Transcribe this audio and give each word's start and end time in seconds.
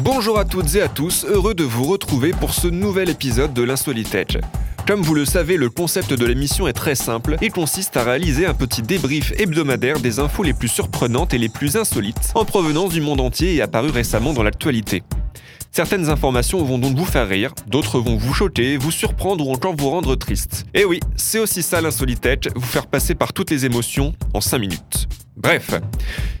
Bonjour 0.00 0.38
à 0.38 0.44
toutes 0.44 0.76
et 0.76 0.80
à 0.80 0.88
tous, 0.88 1.24
heureux 1.24 1.54
de 1.54 1.64
vous 1.64 1.82
retrouver 1.82 2.30
pour 2.30 2.54
ce 2.54 2.68
nouvel 2.68 3.08
épisode 3.08 3.52
de 3.52 3.64
l'Insolite. 3.64 4.38
Comme 4.86 5.02
vous 5.02 5.12
le 5.12 5.24
savez, 5.24 5.56
le 5.56 5.70
concept 5.70 6.12
de 6.12 6.24
l'émission 6.24 6.68
est 6.68 6.72
très 6.72 6.94
simple 6.94 7.34
et 7.40 7.50
consiste 7.50 7.96
à 7.96 8.04
réaliser 8.04 8.46
un 8.46 8.54
petit 8.54 8.80
débrief 8.80 9.32
hebdomadaire 9.40 9.98
des 9.98 10.20
infos 10.20 10.44
les 10.44 10.52
plus 10.52 10.68
surprenantes 10.68 11.34
et 11.34 11.38
les 11.38 11.48
plus 11.48 11.76
insolites 11.76 12.30
en 12.36 12.44
provenance 12.44 12.90
du 12.90 13.00
monde 13.00 13.20
entier 13.20 13.56
et 13.56 13.60
apparues 13.60 13.90
récemment 13.90 14.32
dans 14.32 14.44
l'actualité. 14.44 15.02
Certaines 15.72 16.08
informations 16.10 16.62
vont 16.62 16.78
donc 16.78 16.96
vous 16.96 17.04
faire 17.04 17.26
rire, 17.26 17.52
d'autres 17.66 17.98
vont 17.98 18.16
vous 18.16 18.32
choquer, 18.32 18.76
vous 18.76 18.92
surprendre 18.92 19.48
ou 19.48 19.52
encore 19.52 19.74
vous 19.74 19.90
rendre 19.90 20.14
triste. 20.14 20.64
Et 20.74 20.84
oui, 20.84 21.00
c'est 21.16 21.40
aussi 21.40 21.60
ça 21.60 21.80
l'Insolite 21.80 22.24
Edge, 22.24 22.48
vous 22.54 22.62
faire 22.62 22.86
passer 22.86 23.16
par 23.16 23.32
toutes 23.32 23.50
les 23.50 23.66
émotions 23.66 24.14
en 24.32 24.40
5 24.40 24.58
minutes. 24.58 25.08
Bref, 25.38 25.70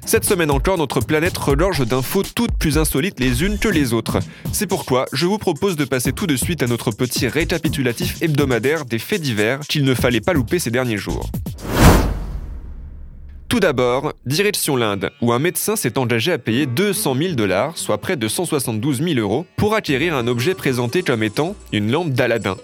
cette 0.04 0.24
semaine 0.24 0.50
encore, 0.50 0.76
notre 0.76 1.00
planète 1.00 1.38
regorge 1.38 1.86
d'infos 1.86 2.24
toutes 2.34 2.58
plus 2.58 2.78
insolites 2.78 3.20
les 3.20 3.44
unes 3.44 3.56
que 3.56 3.68
les 3.68 3.92
autres. 3.92 4.18
C'est 4.52 4.66
pourquoi 4.66 5.06
je 5.12 5.26
vous 5.26 5.38
propose 5.38 5.76
de 5.76 5.84
passer 5.84 6.12
tout 6.12 6.26
de 6.26 6.34
suite 6.34 6.64
à 6.64 6.66
notre 6.66 6.90
petit 6.90 7.28
récapitulatif 7.28 8.20
hebdomadaire 8.20 8.84
des 8.84 8.98
faits 8.98 9.20
divers 9.20 9.60
qu'il 9.60 9.84
ne 9.84 9.94
fallait 9.94 10.20
pas 10.20 10.32
louper 10.32 10.58
ces 10.58 10.72
derniers 10.72 10.98
jours. 10.98 11.30
Tout 13.48 13.60
d'abord, 13.60 14.14
direction 14.26 14.74
l'Inde, 14.74 15.10
où 15.22 15.32
un 15.32 15.38
médecin 15.38 15.76
s'est 15.76 15.96
engagé 15.96 16.32
à 16.32 16.38
payer 16.38 16.66
200 16.66 17.14
000 17.14 17.34
dollars, 17.34 17.78
soit 17.78 17.98
près 17.98 18.16
de 18.16 18.26
172 18.26 19.00
000 19.00 19.20
euros, 19.20 19.46
pour 19.56 19.76
acquérir 19.76 20.16
un 20.16 20.26
objet 20.26 20.54
présenté 20.54 21.04
comme 21.04 21.22
étant 21.22 21.54
une 21.72 21.92
lampe 21.92 22.10
d'Aladin. 22.10 22.56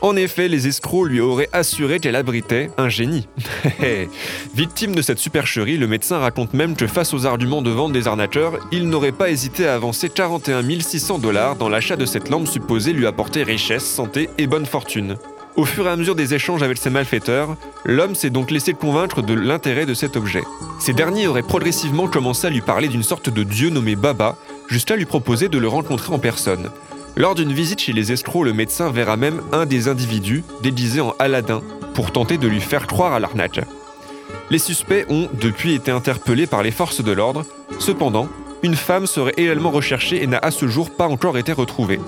En 0.00 0.14
effet, 0.14 0.48
les 0.48 0.68
escrocs 0.68 1.08
lui 1.08 1.20
auraient 1.20 1.48
assuré 1.52 1.98
qu'elle 1.98 2.14
abritait 2.14 2.70
un 2.78 2.88
génie. 2.88 3.26
Victime 4.54 4.94
de 4.94 5.02
cette 5.02 5.18
supercherie, 5.18 5.76
le 5.76 5.88
médecin 5.88 6.18
raconte 6.18 6.54
même 6.54 6.76
que 6.76 6.86
face 6.86 7.12
aux 7.14 7.26
arguments 7.26 7.62
de 7.62 7.70
vente 7.70 7.92
des 7.92 8.06
arnaqueurs, 8.06 8.58
il 8.70 8.88
n'aurait 8.88 9.12
pas 9.12 9.30
hésité 9.30 9.66
à 9.66 9.74
avancer 9.74 10.08
41 10.08 10.62
600 10.80 11.18
dollars 11.18 11.56
dans 11.56 11.68
l'achat 11.68 11.96
de 11.96 12.06
cette 12.06 12.28
lampe 12.28 12.46
supposée 12.46 12.92
lui 12.92 13.06
apporter 13.06 13.42
richesse, 13.42 13.84
santé 13.84 14.30
et 14.38 14.46
bonne 14.46 14.66
fortune. 14.66 15.16
Au 15.56 15.64
fur 15.64 15.86
et 15.86 15.90
à 15.90 15.96
mesure 15.96 16.14
des 16.14 16.34
échanges 16.34 16.62
avec 16.62 16.78
ses 16.78 16.90
malfaiteurs, 16.90 17.56
l'homme 17.84 18.14
s'est 18.14 18.30
donc 18.30 18.52
laissé 18.52 18.74
convaincre 18.74 19.22
de 19.22 19.34
l'intérêt 19.34 19.86
de 19.86 19.94
cet 19.94 20.16
objet. 20.16 20.44
Ces 20.78 20.92
derniers 20.92 21.26
auraient 21.26 21.42
progressivement 21.42 22.06
commencé 22.06 22.46
à 22.46 22.50
lui 22.50 22.60
parler 22.60 22.86
d'une 22.86 23.02
sorte 23.02 23.28
de 23.28 23.42
dieu 23.42 23.70
nommé 23.70 23.96
Baba, 23.96 24.36
jusqu'à 24.68 24.94
lui 24.94 25.06
proposer 25.06 25.48
de 25.48 25.58
le 25.58 25.66
rencontrer 25.66 26.14
en 26.14 26.20
personne. 26.20 26.70
Lors 27.16 27.34
d'une 27.34 27.52
visite 27.52 27.80
chez 27.80 27.92
les 27.92 28.12
escrocs, 28.12 28.44
le 28.44 28.52
médecin 28.52 28.90
verra 28.90 29.16
même 29.16 29.42
un 29.52 29.66
des 29.66 29.88
individus 29.88 30.44
déguisé 30.62 31.00
en 31.00 31.14
Aladdin 31.18 31.62
pour 31.94 32.12
tenter 32.12 32.38
de 32.38 32.46
lui 32.46 32.60
faire 32.60 32.86
croire 32.86 33.12
à 33.12 33.20
l'arnaque. 33.20 33.60
Les 34.50 34.58
suspects 34.58 35.04
ont 35.08 35.28
depuis 35.40 35.74
été 35.74 35.90
interpellés 35.90 36.46
par 36.46 36.62
les 36.62 36.70
forces 36.70 37.02
de 37.02 37.12
l'ordre. 37.12 37.44
Cependant, 37.78 38.28
une 38.62 38.76
femme 38.76 39.06
serait 39.06 39.34
également 39.36 39.70
recherchée 39.70 40.22
et 40.22 40.26
n'a 40.26 40.38
à 40.38 40.50
ce 40.50 40.68
jour 40.68 40.90
pas 40.90 41.08
encore 41.08 41.38
été 41.38 41.52
retrouvée. 41.52 42.00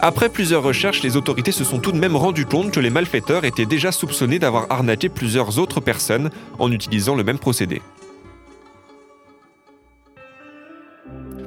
Après 0.00 0.28
plusieurs 0.28 0.62
recherches, 0.62 1.02
les 1.02 1.16
autorités 1.16 1.52
se 1.52 1.64
sont 1.64 1.78
tout 1.78 1.92
de 1.92 1.98
même 1.98 2.16
rendues 2.16 2.44
compte 2.46 2.70
que 2.70 2.80
les 2.80 2.90
malfaiteurs 2.90 3.44
étaient 3.44 3.66
déjà 3.66 3.92
soupçonnés 3.92 4.38
d'avoir 4.38 4.66
arnaqué 4.70 5.08
plusieurs 5.08 5.58
autres 5.58 5.80
personnes 5.80 6.30
en 6.58 6.70
utilisant 6.70 7.14
le 7.14 7.24
même 7.24 7.38
procédé. 7.38 7.80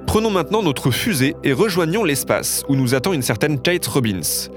Prenons 0.09 0.31
maintenant 0.31 0.63
notre 0.63 0.89
fusée 0.89 1.35
et 1.43 1.53
rejoignons 1.53 2.03
l'espace, 2.03 2.63
où 2.67 2.75
nous 2.75 2.95
attend 2.95 3.13
une 3.13 3.21
certaine 3.21 3.61
Kate 3.61 3.85
Robbins. 3.85 4.49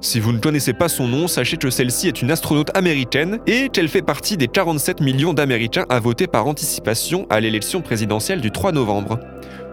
Si 0.00 0.20
vous 0.20 0.30
ne 0.30 0.38
connaissez 0.38 0.72
pas 0.72 0.88
son 0.88 1.08
nom, 1.08 1.26
sachez 1.26 1.56
que 1.56 1.68
celle-ci 1.68 2.06
est 2.06 2.22
une 2.22 2.30
astronaute 2.30 2.70
américaine 2.76 3.40
et 3.48 3.70
qu'elle 3.70 3.88
fait 3.88 4.02
partie 4.02 4.36
des 4.36 4.46
47 4.46 5.00
millions 5.00 5.34
d'Américains 5.34 5.84
à 5.88 5.98
voter 5.98 6.28
par 6.28 6.46
anticipation 6.46 7.26
à 7.28 7.40
l'élection 7.40 7.80
présidentielle 7.80 8.40
du 8.40 8.52
3 8.52 8.70
novembre. 8.70 9.18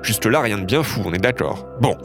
Juste 0.02 0.26
là, 0.26 0.42
rien 0.42 0.58
de 0.58 0.66
bien 0.66 0.82
fou, 0.82 1.02
on 1.06 1.14
est 1.14 1.20
d'accord. 1.20 1.68
Bon. 1.82 1.96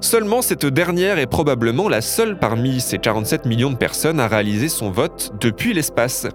Seulement, 0.00 0.42
cette 0.42 0.66
dernière 0.66 1.20
est 1.20 1.28
probablement 1.28 1.88
la 1.88 2.00
seule 2.00 2.36
parmi 2.36 2.80
ces 2.80 2.98
47 2.98 3.46
millions 3.46 3.70
de 3.70 3.76
personnes 3.76 4.18
à 4.18 4.26
réaliser 4.26 4.68
son 4.68 4.90
vote 4.90 5.30
depuis 5.40 5.72
l'espace. 5.72 6.26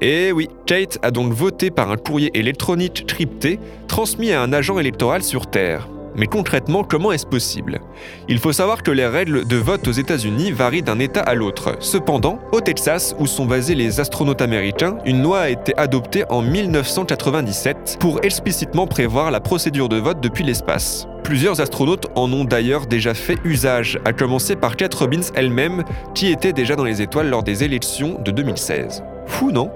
Et 0.00 0.32
oui, 0.32 0.48
Kate 0.64 0.98
a 1.02 1.10
donc 1.10 1.34
voté 1.34 1.70
par 1.70 1.90
un 1.90 1.98
courrier 1.98 2.30
électronique 2.32 3.04
crypté 3.06 3.60
transmis 3.94 4.32
à 4.32 4.42
un 4.42 4.52
agent 4.52 4.80
électoral 4.80 5.22
sur 5.22 5.46
Terre. 5.46 5.88
Mais 6.16 6.26
concrètement, 6.26 6.82
comment 6.82 7.12
est-ce 7.12 7.24
possible? 7.24 7.80
Il 8.28 8.40
faut 8.40 8.50
savoir 8.50 8.82
que 8.82 8.90
les 8.90 9.06
règles 9.06 9.46
de 9.46 9.54
vote 9.54 9.86
aux 9.86 9.92
États-Unis 9.92 10.50
varient 10.50 10.82
d'un 10.82 10.98
État 10.98 11.20
à 11.20 11.36
l'autre. 11.36 11.76
Cependant, 11.78 12.40
au 12.50 12.60
Texas, 12.60 13.14
où 13.20 13.28
sont 13.28 13.46
basés 13.46 13.76
les 13.76 14.00
astronautes 14.00 14.42
américains, 14.42 14.98
une 15.06 15.22
loi 15.22 15.42
a 15.42 15.48
été 15.48 15.78
adoptée 15.78 16.24
en 16.28 16.42
1997 16.42 17.98
pour 18.00 18.18
explicitement 18.24 18.88
prévoir 18.88 19.30
la 19.30 19.38
procédure 19.38 19.88
de 19.88 19.98
vote 19.98 20.20
depuis 20.20 20.42
l'espace. 20.42 21.06
Plusieurs 21.22 21.60
astronautes 21.60 22.08
en 22.16 22.32
ont 22.32 22.44
d'ailleurs 22.44 22.86
déjà 22.86 23.14
fait 23.14 23.38
usage, 23.44 24.00
à 24.04 24.12
commencer 24.12 24.56
par 24.56 24.74
Kate 24.74 24.94
Robbins 24.94 25.30
elle-même, 25.36 25.84
qui 26.16 26.32
était 26.32 26.52
déjà 26.52 26.74
dans 26.74 26.82
les 26.82 27.00
étoiles 27.00 27.30
lors 27.30 27.44
des 27.44 27.62
élections 27.62 28.20
de 28.20 28.32
2016. 28.32 29.04
Fou, 29.28 29.52
non? 29.52 29.70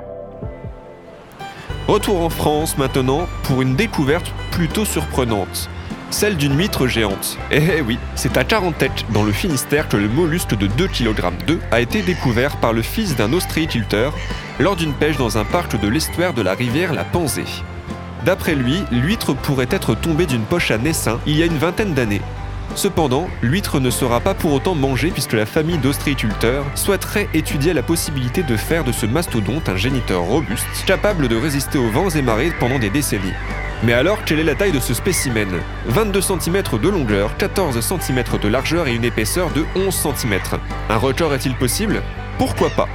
Retour 1.88 2.20
en 2.20 2.28
France 2.28 2.76
maintenant 2.76 3.26
pour 3.44 3.62
une 3.62 3.74
découverte 3.74 4.30
plutôt 4.50 4.84
surprenante 4.84 5.70
celle 6.10 6.36
d'une 6.36 6.56
huître 6.56 6.86
géante. 6.86 7.36
Eh 7.50 7.82
oui, 7.82 7.98
c'est 8.14 8.38
à 8.38 8.44
Tarentec, 8.44 9.04
dans 9.12 9.24
le 9.24 9.32
Finistère, 9.32 9.88
que 9.88 9.98
le 9.98 10.08
mollusque 10.08 10.56
de 10.56 10.66
2 10.66 10.88
kg 10.88 11.32
2 11.46 11.60
a 11.70 11.80
été 11.80 12.00
découvert 12.00 12.56
par 12.56 12.72
le 12.72 12.80
fils 12.80 13.14
d'un 13.14 13.32
ostréiculteur 13.34 14.14
lors 14.58 14.74
d'une 14.74 14.94
pêche 14.94 15.18
dans 15.18 15.36
un 15.36 15.44
parc 15.44 15.78
de 15.78 15.86
l'estuaire 15.86 16.32
de 16.32 16.40
la 16.40 16.54
rivière 16.54 16.94
La 16.94 17.04
Panzée. 17.04 17.44
D'après 18.24 18.54
lui, 18.54 18.82
l'huître 18.90 19.34
pourrait 19.34 19.68
être 19.70 19.94
tombée 19.94 20.26
d'une 20.26 20.44
poche 20.44 20.70
à 20.70 20.78
Nessin 20.78 21.20
il 21.26 21.36
y 21.36 21.42
a 21.42 21.46
une 21.46 21.58
vingtaine 21.58 21.92
d'années. 21.92 22.22
Cependant, 22.74 23.28
l'huître 23.42 23.80
ne 23.80 23.90
sera 23.90 24.20
pas 24.20 24.34
pour 24.34 24.52
autant 24.52 24.74
mangée 24.74 25.10
puisque 25.10 25.32
la 25.32 25.46
famille 25.46 25.78
d'ostréiculteurs 25.78 26.64
souhaiterait 26.74 27.28
étudier 27.34 27.72
la 27.72 27.82
possibilité 27.82 28.42
de 28.42 28.56
faire 28.56 28.84
de 28.84 28.92
ce 28.92 29.06
mastodonte 29.06 29.68
un 29.68 29.76
géniteur 29.76 30.22
robuste, 30.22 30.66
capable 30.86 31.28
de 31.28 31.36
résister 31.36 31.78
aux 31.78 31.90
vents 31.90 32.10
et 32.10 32.22
marées 32.22 32.52
pendant 32.60 32.78
des 32.78 32.90
décennies. 32.90 33.32
Mais 33.82 33.92
alors, 33.92 34.24
quelle 34.24 34.40
est 34.40 34.44
la 34.44 34.54
taille 34.54 34.72
de 34.72 34.80
ce 34.80 34.92
spécimen? 34.92 35.48
22 35.86 36.20
cm 36.20 36.62
de 36.82 36.88
longueur, 36.88 37.36
14 37.36 37.80
cm 37.80 38.24
de 38.40 38.48
largeur 38.48 38.88
et 38.88 38.94
une 38.94 39.04
épaisseur 39.04 39.50
de 39.50 39.64
11 39.76 39.94
cm. 39.94 40.40
Un 40.88 40.96
record 40.96 41.32
est-il 41.34 41.54
possible? 41.54 42.02
Pourquoi 42.38 42.70
pas? 42.70 42.88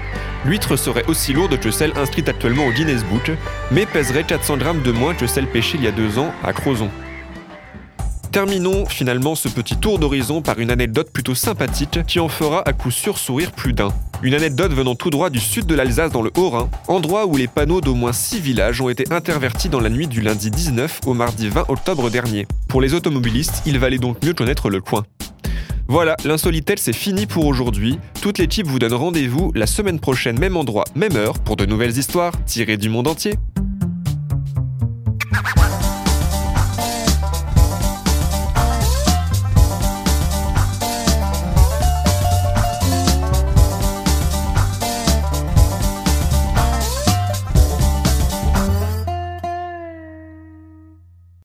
L'huître 0.45 0.75
serait 0.75 1.05
aussi 1.07 1.31
lourde 1.31 1.57
que 1.57 1.71
celle 1.71 1.93
inscrite 1.97 2.27
actuellement 2.27 2.65
au 2.65 2.71
Guinness 2.71 3.05
Book, 3.05 3.31
mais 3.71 3.85
pèserait 3.85 4.25
400 4.25 4.57
grammes 4.57 4.81
de 4.81 4.91
moins 4.91 5.13
que 5.13 5.25
celle 5.25 5.47
pêchée 5.47 5.77
il 5.77 5.85
y 5.85 5.87
a 5.87 5.91
deux 5.91 6.19
ans 6.19 6.33
à 6.43 6.51
Crozon. 6.51 6.89
Terminons 8.33 8.87
finalement 8.87 9.35
ce 9.35 9.47
petit 9.47 9.77
tour 9.77 9.99
d'horizon 9.99 10.41
par 10.41 10.57
une 10.57 10.71
anecdote 10.71 11.11
plutôt 11.13 11.35
sympathique 11.35 11.99
qui 12.07 12.19
en 12.19 12.29
fera 12.29 12.67
à 12.67 12.73
coup 12.73 12.89
sûr 12.89 13.19
sourire 13.19 13.51
plus 13.51 13.73
d'un. 13.73 13.89
Une 14.23 14.33
anecdote 14.33 14.73
venant 14.73 14.95
tout 14.95 15.11
droit 15.11 15.29
du 15.29 15.39
sud 15.39 15.67
de 15.67 15.75
l'Alsace 15.75 16.11
dans 16.11 16.23
le 16.23 16.31
Haut-Rhin, 16.35 16.67
endroit 16.87 17.27
où 17.27 17.37
les 17.37 17.47
panneaux 17.47 17.79
d'au 17.79 17.93
moins 17.93 18.11
6 18.11 18.39
villages 18.39 18.81
ont 18.81 18.89
été 18.89 19.05
intervertis 19.13 19.69
dans 19.69 19.79
la 19.79 19.91
nuit 19.91 20.07
du 20.07 20.19
lundi 20.19 20.49
19 20.49 21.01
au 21.05 21.13
mardi 21.13 21.47
20 21.47 21.65
octobre 21.67 22.09
dernier. 22.09 22.47
Pour 22.69 22.81
les 22.81 22.95
automobilistes, 22.95 23.61
il 23.67 23.77
valait 23.77 23.99
donc 23.99 24.25
mieux 24.25 24.33
connaître 24.33 24.71
le 24.71 24.81
coin. 24.81 25.03
Voilà, 25.87 26.15
l'insolitel 26.25 26.79
c'est 26.79 26.91
fini 26.91 27.27
pour 27.27 27.45
aujourd'hui. 27.45 27.99
Toute 28.19 28.39
l'équipe 28.39 28.65
vous 28.65 28.79
donne 28.79 28.95
rendez-vous 28.95 29.51
la 29.53 29.67
semaine 29.67 29.99
prochaine, 29.99 30.39
même 30.39 30.57
endroit, 30.57 30.85
même 30.95 31.15
heure, 31.17 31.37
pour 31.37 31.55
de 31.55 31.67
nouvelles 31.67 31.99
histoires 31.99 32.33
tirées 32.45 32.77
du 32.77 32.89
monde 32.89 33.07
entier. 33.07 33.35